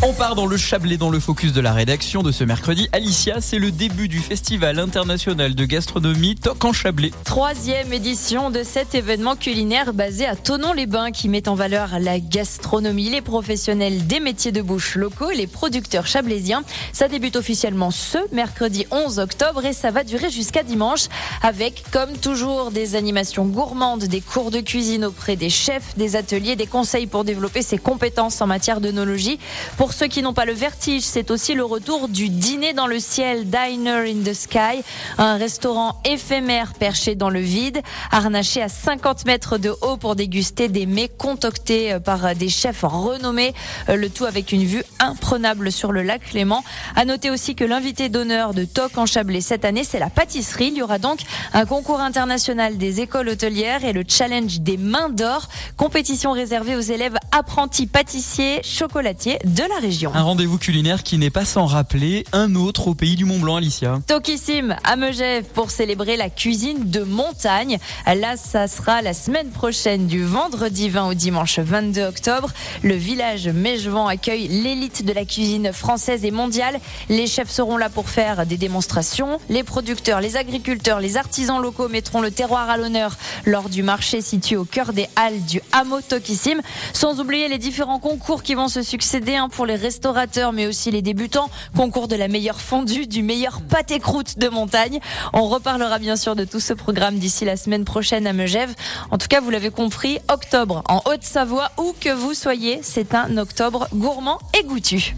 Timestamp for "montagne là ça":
67.02-68.68